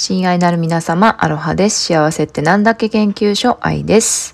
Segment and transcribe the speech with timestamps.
[0.00, 1.86] 親愛なる皆様、アロハです。
[1.86, 4.32] 幸せってなんだっけ研究所愛です。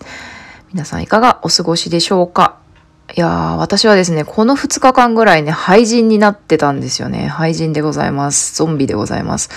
[0.75, 2.59] 皆さんいかがお過ごしでしょうか？
[3.17, 7.29] いやー、私はですね、この2日間ぐらいね、廃人になってたんですよね。
[7.29, 8.55] 廃人でございます。
[8.55, 9.49] ゾンビでございます。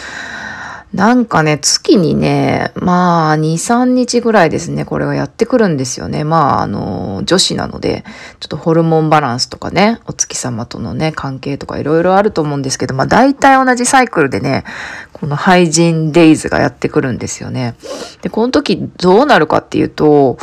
[0.93, 6.23] なんかね、月にね、まあ、2、3日ぐらいですね、これがやってくるんですよね。
[6.23, 8.05] まあ、あの、女子なので、
[8.39, 14.63] ちょっとホルモンバランスとかね、お月様とのね、関係とかいろいろあると思うんですけど、まあ、大体同じサイクルでね、
[15.11, 17.75] この廃人デイズがやってくるんですよね。
[18.21, 20.37] で、この時どうなるかっていうと、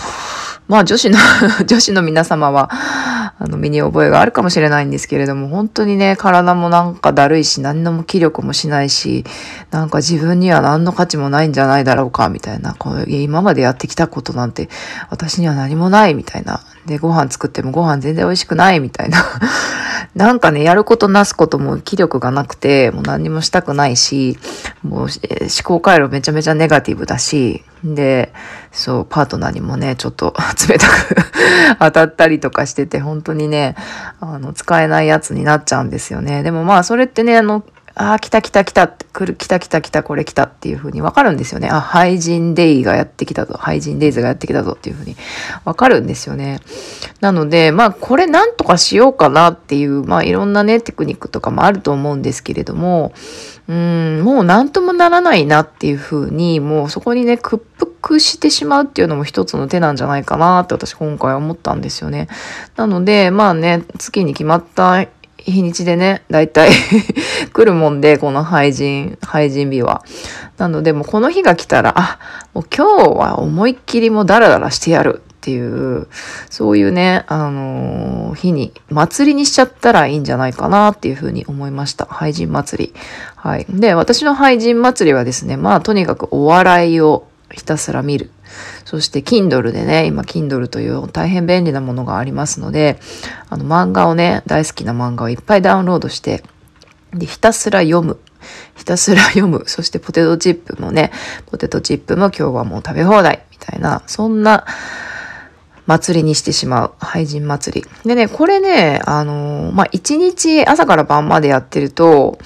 [0.66, 1.18] まあ女子の
[1.66, 9.24] 女子の皆様は、あの、身に覚えがあるかもしれないんですけれども、本当にね、体もなんかだるいし、何のも気力もしないし、
[9.70, 14.70] なんか自分には何の価値もないんじゃないだろうか、みたいな、こう今までやってきたことなんて、
[15.10, 16.60] 私には何もない、みたいな。
[16.86, 19.18] で、ご飯作ってもご飯全然美味しくない、みたいな。
[20.14, 24.38] なんかね、やることなすことも気力がなくて、もう何にもしたくないし、
[24.82, 25.08] もう思
[25.62, 28.32] 考回路めちゃめちゃネガティブだし、で、
[28.72, 30.34] そう、パートナーにもね、ちょっと
[30.68, 31.16] 冷たく
[31.78, 33.76] 当たったりとかしてて、本当にね、
[34.20, 36.42] あの、使えないやつになっちゃうんですよね。
[36.42, 37.62] でもまあ、それってね、あの、
[37.96, 41.68] ああ、来た来た来た、来る、来た来た来た、これ来たっていう風にわかるんですよね。
[41.70, 45.16] あ、廃人デイがやってきたぞ、廃人デイズがやってきたぞっていう風に
[45.64, 46.58] わかるんですよね。
[47.20, 53.12] なので、まあ、これなんとかしようかなっていう、まあ、いろんなね、テクニックとかもあると思うんですけれども、
[53.66, 62.28] うん、もうなんともならないなっていう風に、もうそこにね、屈服してしまうっていうのも一つの手なんじゃないかなって私今回思ったんですよね。
[62.76, 65.06] なので、まあね、月に決まった
[65.38, 66.70] 日にちでね、だいたい
[67.52, 70.04] 来るもんで、この廃人、廃人日は。
[70.58, 72.18] なので、もうこの日が来たら、あ、
[72.52, 76.08] もう今日は思いっきりもダラダラしてやるっていう、
[76.48, 82.06] そういうね、あのー、日に、祭りにしちゃったらいいんじゃないかなっていうふうに思いました。
[82.06, 82.94] 廃人祭り。
[83.36, 83.66] はい。
[83.68, 88.30] で、私の廃人祭りはですね、まあとにかくお笑いをひたすら見る。
[88.86, 92.98] そして Kindle でね、今 Kindle という大変便利なものがありますので、
[93.50, 96.42] あの漫画をね、大好きな漫画をいっぱいダウンロードして、
[97.12, 98.18] で、ひたすら読む。
[98.76, 99.64] ひたすら読む。
[99.66, 101.12] そしてポテトチップもね、
[101.46, 104.64] ポテトチップも今日はもう食べ放題みたいな、そんな
[105.86, 106.92] 祭りにしてしまう。
[106.98, 107.88] 廃人祭り。
[108.08, 112.38] でね、これね、あのー、まあ、一日朝から晩までやってると、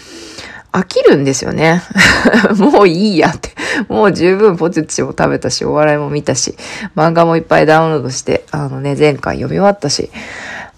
[0.72, 1.82] 飽きるんですよね。
[2.58, 3.50] もういいやって。
[3.88, 6.56] もう十分ポテチも食べたし、お笑いも見たし、
[6.94, 10.10] 漫画もいっぱいダウンロードして、あのね、前回読み終わったし、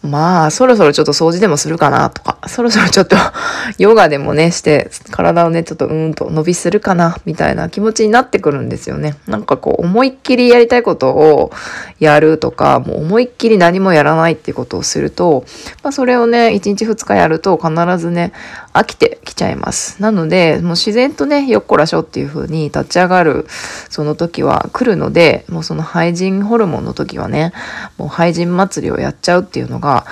[0.02, 3.16] まあ、そろそろちょっと掃除でもするかなとか、そろそろちょっと
[3.76, 9.16] ヨガでもね、して、体をね、ちょっとうんと伸びするかな、みたいな気持ちになってくるんですよね。
[9.26, 11.52] なんかこう、思いっきりやりたいことを
[11.98, 15.44] やるとか、もう思いっきり何もやらないっていうことをすると、
[15.82, 18.32] まあ、それをね、1日2日やると必ずね、
[18.72, 20.00] 飽きてきちゃいます。
[20.00, 23.46] なので、もう自然とね、よっこらしょっていう風に立ち上がる、
[23.90, 27.52] その時は来るので、もうその廃人ホルモンの時はね、
[27.98, 30.06] もう廃人祭りをやっちゃうっていうのが、が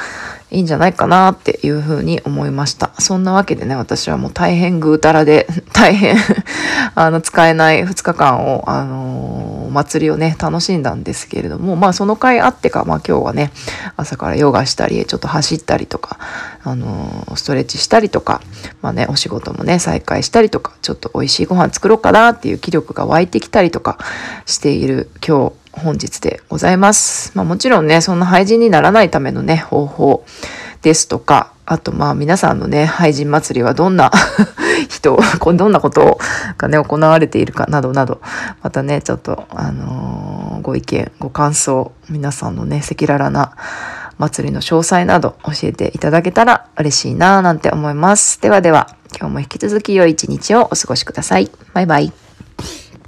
[0.50, 2.90] いいんじゃないかなっていうふうに思いました。
[2.98, 6.16] そんなわけでね、私はもう大変ぐうたらで、 大変
[6.94, 13.52] あの、使えない2日間を、あのー、祭りをね、楽しんだんですけれども、まあその回あってか、まあ今日はね、
[13.96, 16.18] 朝からヨガしたり、ちょっと走ったりとか、
[16.64, 18.40] あのー、ストレッチしたりとか、
[18.80, 23.98] まあね、お仕事もね、再開したりとか、ちょっと美味しいご飯作ろうかなっていう気力が湧いてきたりとか
[24.46, 27.32] している今日本日でございます。
[27.34, 30.24] まあもちろんね、そんな廃人にならないためのね、方法
[30.82, 34.10] ですとか、あとまあ皆さんのね、廃人祭りはどんな
[34.88, 35.18] 人、
[35.54, 36.18] どんなこと
[36.56, 38.20] がね、行われているかなどなど、
[38.62, 43.52] またね、ちょっと、あのー、ご意見、ご感想、皆さんのね、赤裸々な
[44.18, 48.40] 祭りの詳細など教えていただけたら嬉しいなぁなんて思います。
[48.40, 51.50] ではでは、今日も引き続き良い一日をお過ごしください。
[51.72, 52.27] バイバイ。